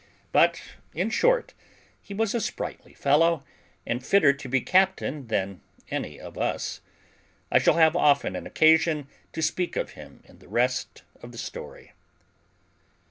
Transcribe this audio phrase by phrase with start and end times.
[0.31, 0.59] But,
[0.95, 1.53] in short,
[2.01, 3.43] he was a sprightly fellow,
[3.85, 6.81] and fitter to be captain than any of us.
[7.51, 11.37] I shall have often an occasion to speak of him in the rest of the
[11.37, 11.91] story.